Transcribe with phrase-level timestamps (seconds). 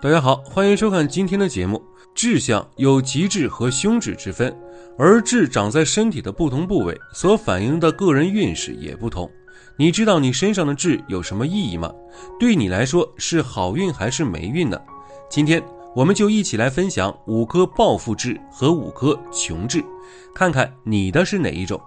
[0.00, 1.82] 大家好，欢迎收看今天的节目。
[2.14, 4.56] 志向有吉志和凶志之分，
[4.96, 9.28] 而志长在身体的不同部位，所反映的个人运势也不同。
[9.76, 11.92] 你知道你身上的痣有什么意义吗？
[12.38, 14.80] 对你来说是好运还是霉运呢？
[15.28, 15.60] 今天
[15.96, 19.84] 我们就一起来分享五颗暴富痣和五颗穷痣，
[20.32, 21.80] 看看你的是哪一种。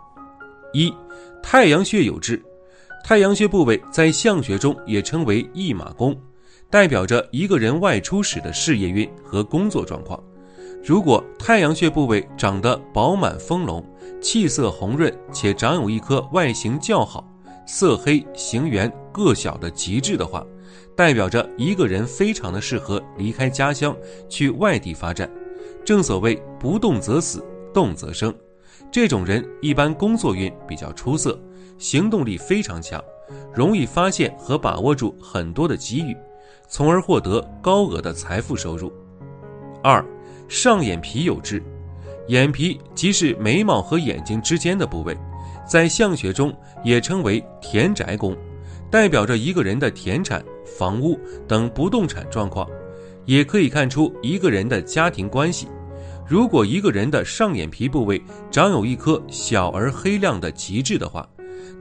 [0.74, 0.94] 一，
[1.42, 2.44] 太阳穴有痣。
[3.06, 6.14] 太阳穴部位在相学中也称为驿马宫，
[6.72, 10.18] 代表着一个人外出时的事业运和工作状况。
[10.82, 13.86] 如果太阳穴部位长得饱满丰隆、
[14.22, 17.30] 气色红润，且长有一颗外形较好、
[17.68, 20.44] 色黑形圆、个小的极致的话，
[20.96, 23.96] 代表着一个人非常的适合离开家乡
[24.30, 25.30] 去外地发展。
[25.84, 28.34] 正所谓不动则死，动则生。
[28.90, 31.38] 这种人一般工作运比较出色。
[31.78, 33.04] 行动力非常强，
[33.56, 36.16] 容易发现和把握住很多的机遇，
[36.72, 38.92] 从而获得高额的财富收入。
[39.84, 40.04] 二，
[40.48, 41.62] 上眼皮有痣，
[42.30, 45.16] 眼皮即是眉毛和眼睛之间的部位，
[45.68, 48.38] 在相学中也称为田宅宫，
[48.90, 52.66] 代表着一个人的田产、房屋等不动产状况，
[53.26, 55.68] 也可以看出一个人的家庭关系。
[56.26, 61.28] 如果一个人的上眼皮部位长有一颗小而黑亮的极致的话，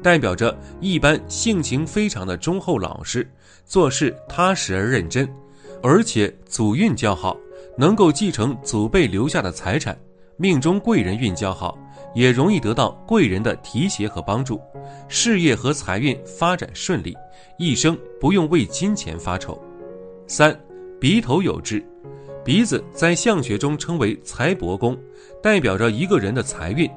[0.03, 3.29] 代表着一般性情非常的忠厚老实，
[3.65, 5.29] 做事踏实而认真，
[5.83, 7.37] 而且祖运较好，
[7.77, 9.99] 能够继承祖辈留下的财产，
[10.37, 11.79] 命中贵人运较好，
[12.15, 14.61] 也容易得到贵人的提携和帮助，
[15.09, 17.17] 事业和财运发展顺利，
[17.59, 19.61] 一生不用为金钱发愁。
[20.27, 20.59] 三，
[20.99, 21.85] 鼻头有痣，
[22.45, 24.97] 鼻子在相学中称为财帛宫，
[25.43, 26.91] 代表着一个人的财运，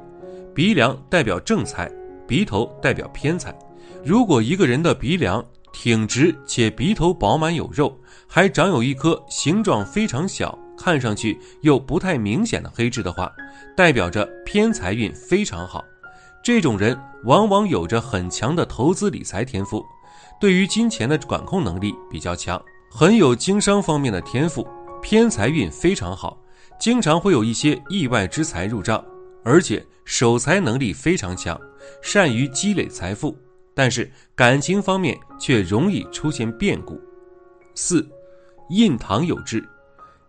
[0.53, 1.91] 鼻梁代表正财。
[2.27, 3.53] 鼻头代表偏财，
[4.03, 7.97] 如果一个人的鼻梁挺直且鼻头饱满有肉，
[8.27, 13.31] 还长有一颗形状非常小、看上去又不太明显的黑痣的话，
[13.75, 15.83] 代表着偏财运非常好。
[16.43, 19.83] 这种人往往有着很强的投资理财天赋，
[20.39, 24.67] 对于金钱的管控能力比较强，很有经商方面的天赋，
[25.01, 26.37] 偏财运非常好，
[26.79, 29.03] 经常会有一些意外之财入账。
[29.45, 31.59] 而且守财能力非常强，
[32.01, 33.37] 善于积累财富，
[33.73, 36.99] 但是感情方面却容易出现变故。
[37.75, 38.07] 四，
[38.69, 39.63] 印堂有痣，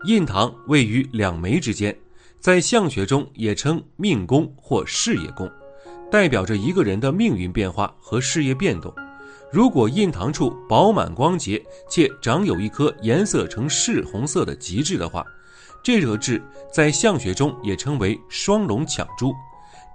[0.06, 1.97] 印堂位于两眉之间，
[2.41, 5.50] 在相学中也称命宫或事业宫，
[6.10, 8.94] 代表着一个人的命运变化和事业变动。
[9.53, 15.25] 如果印堂处饱满光洁，且长有一颗颜色呈赤红色的极致的话。
[15.82, 16.42] 这个痣
[16.72, 19.34] 在相学中也称为双龙抢珠，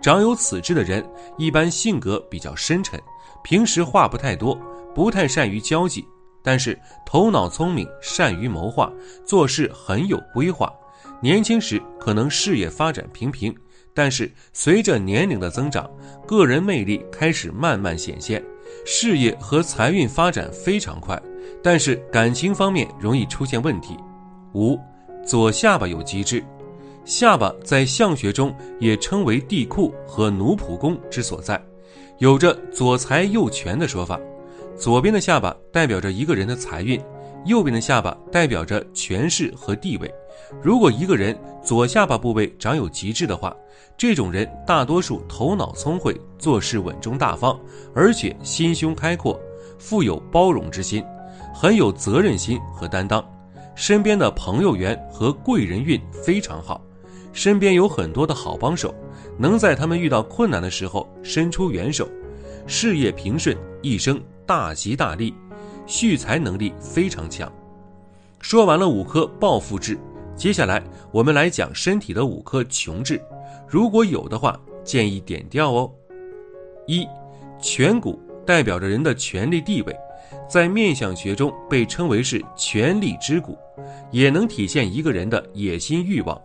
[0.02, 1.06] 长有此痣的人
[1.38, 3.00] 一般性格比较深沉，
[3.44, 4.58] 平时话不太多，
[4.96, 6.06] 不太善于交际，
[6.42, 8.92] 但是头脑聪明，善于谋划，
[9.26, 10.74] 做事很有规划。
[11.22, 13.54] 年轻时可能事业发展平平，
[13.94, 15.90] 但是随着年龄的增长，
[16.26, 18.42] 个人魅力开始慢慢显现，
[18.86, 21.22] 事业和财运发展非常快，
[21.62, 23.98] 但是感情方面容易出现问题。
[24.54, 24.80] 五。
[25.26, 26.44] 左下巴有极致，
[27.10, 31.60] 下巴在相学中也称为地库和奴仆宫之所在，
[32.20, 34.20] 有着左财右权的说法。
[34.78, 37.02] 左边的下巴代表着一个人的财运，
[37.46, 40.14] 右边的下巴代表着权势和地位。
[40.62, 43.58] 如果一个人左下巴部位长有极致的话，
[43.98, 47.60] 这种人大多数头脑聪慧，做事稳重大方，
[47.96, 49.38] 而且心胸开阔，
[49.80, 51.04] 富有包容之心，
[51.56, 53.20] 很有责任心和担当。
[53.74, 56.80] 身边的朋友缘和贵人运非常好，
[57.40, 58.94] 身边有很多的好帮手，
[59.38, 62.06] 能在他们遇到困难的时候伸出援手，
[62.68, 65.34] 事业平顺，一生大吉大利，
[65.88, 67.50] 蓄财能力非常强。
[68.42, 69.98] 说完了五颗暴富痣，
[70.36, 70.84] 接下来
[71.14, 73.22] 我们来讲身体的五颗穷痣，
[73.70, 75.90] 如果有的话，建议点掉哦。
[76.88, 77.08] 一，
[77.62, 79.96] 颧骨代表着人的权力地位。
[80.50, 83.58] 在面相学中被称为是权力之骨，
[84.12, 86.38] 也能体现一个人的野心欲望。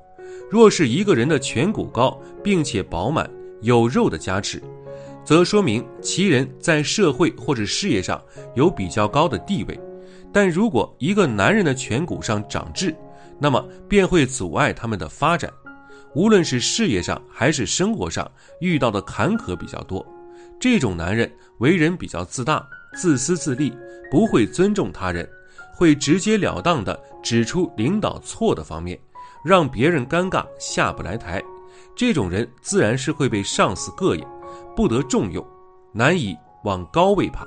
[0.54, 3.28] 若是一个人的颧骨高，并且饱满
[3.62, 4.62] 有肉的加持，
[5.24, 8.22] 则说明其人在社会或者事业上
[8.54, 9.76] 有比较高的地位。
[10.32, 12.94] 但如果一个男人的颧骨上长痣，
[13.36, 15.52] 那么便会阻碍他们的发展，
[16.14, 18.30] 无论是事业上还是生活上
[18.60, 20.06] 遇到的坎坷比较多。
[20.60, 21.28] 这种男人
[21.58, 22.64] 为人比较自大。
[22.96, 23.76] 自私自利，
[24.08, 25.28] 不会尊重他人，
[25.74, 28.96] 会直截了当地指出领导错的方面，
[29.44, 31.42] 让别人尴尬下不来台。
[31.94, 34.26] 这种人自然是会被上司膈应，
[34.74, 35.46] 不得重用，
[35.92, 37.46] 难以往高位爬，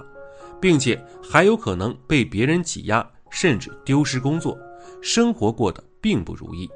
[0.61, 4.57] 并且还有可能被别人挤压，甚至丢失工作。
[5.01, 6.69] 生活过得并不如意。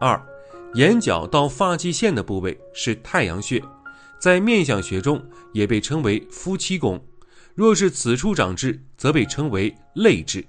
[0.00, 0.20] 二，
[0.74, 3.62] 眼角到发际线的部位是太阳穴，
[4.18, 6.98] 在面相学中也被称为夫妻宫。
[7.54, 10.46] 若是此处长痣，则被称为泪痣，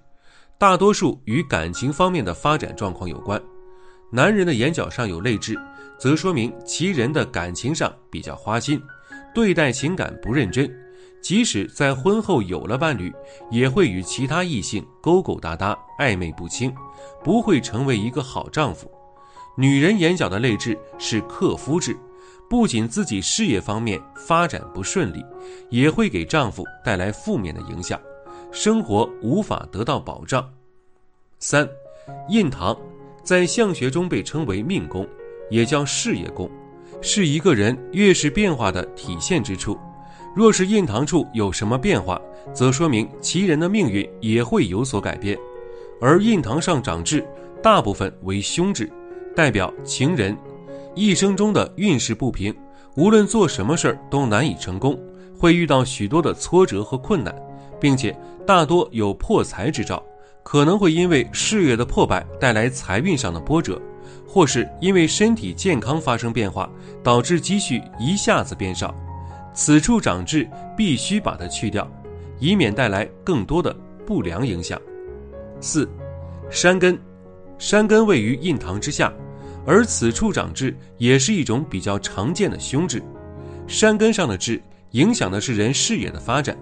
[0.58, 3.42] 大多数与感情方面的发展状况有关。
[4.12, 5.60] 男人的眼角上有泪痣，
[5.98, 8.82] 则说明其人的感情上比较花心，
[9.34, 10.70] 对待情感不认真。
[11.22, 13.14] 即使在婚后有了伴侣，
[13.52, 16.74] 也会与其他异性勾勾搭搭、暧昧不清，
[17.24, 18.90] 不会成为一个好丈夫。
[19.58, 21.96] 女人眼角的泪痣是克夫痣。
[22.50, 25.24] 不仅自己事业方面发展不顺利，
[25.70, 28.02] 也会给丈夫带来负面的影响，
[28.52, 30.52] 生活无法得到保障。
[31.38, 31.70] 三，
[32.28, 32.76] 印堂
[33.24, 35.08] 在相学中被称为命宫，
[35.50, 36.50] 也叫事业宫，
[37.02, 39.78] 是一个人越是变化的体现之处。
[40.36, 42.22] 若是印堂处有什么变化，
[42.54, 45.38] 则说明其人的命运也会有所改变。
[46.00, 47.28] 而印堂上长痣，
[47.62, 48.90] 大部分为凶痣，
[49.36, 50.38] 代表情人。
[50.96, 52.56] 一生中的运势不平，
[52.96, 55.00] 无论做什么事儿都难以成功，
[55.38, 57.36] 会遇到许多的挫折和困难，
[57.80, 60.04] 并且大多有破财之兆，
[60.52, 63.80] 可能会因为事业的破败带来财运上的波折，
[64.28, 66.68] 或是因为身体健康发生变化，
[67.04, 68.92] 导致积蓄一下子变少。
[69.54, 71.88] 此处长痣必须把它去掉，
[72.40, 73.72] 以免带来更多的
[74.08, 74.82] 不良影响。
[75.62, 75.88] 四，
[76.50, 77.00] 山根，
[77.60, 79.14] 山根位于印堂之下。
[79.68, 83.04] 而此处长痣也是一种比较常见的凶痣，
[83.68, 84.60] 山根上的痣
[84.94, 86.58] 影响的是人事业的发展。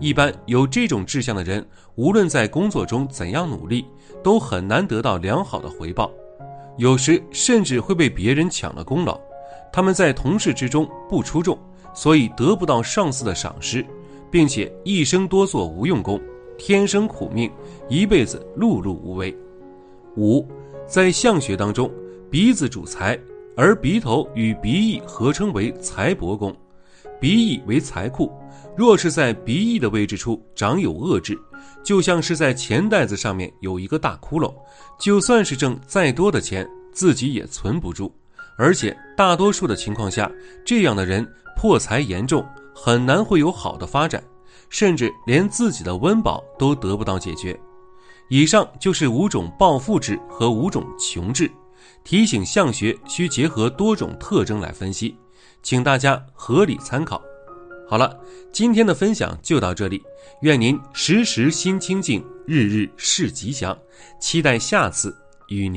[0.00, 1.66] 一般有这种志向的人，
[1.96, 3.84] 无论在工作中怎样努力，
[4.22, 6.10] 都很难得到良好的回报，
[6.76, 9.20] 有时甚至会被别人抢了功劳。
[9.72, 11.58] 他们在同事之中不出众，
[11.92, 13.84] 所以得不到上司的赏识，
[14.30, 16.20] 并且一生多做无用功，
[16.56, 17.50] 天生苦命，
[17.88, 19.36] 一辈子碌碌无为。
[20.16, 20.46] 五，
[20.86, 21.90] 在相学当中。
[22.30, 23.18] 鼻子主财，
[23.56, 26.54] 而鼻头与鼻翼合称为财帛宫，
[27.18, 28.30] 鼻翼为财库。
[28.78, 31.36] 若是在鼻翼的位置处长有恶痣，
[31.82, 34.54] 就像是在钱袋子上面有一个大窟窿，
[35.00, 38.14] 就算是挣再多的钱，自己也存不住。
[38.56, 40.30] 而且大多数的情况下，
[40.64, 44.22] 这样的人破财严重，很难会有好的发展，
[44.68, 47.58] 甚至连自己的温饱都得不到解决。
[48.28, 51.50] 以上就是五种暴富痣和五种穷痣。
[52.04, 55.16] 提醒相学需结合多种特征来分析，
[55.64, 57.20] 请大家合理参考。
[57.88, 58.20] 好了，
[58.52, 60.02] 今天的分享就到这里，
[60.42, 63.76] 愿您时时心清静，日日事吉祥。
[64.20, 65.16] 期待下次
[65.48, 65.76] 与您。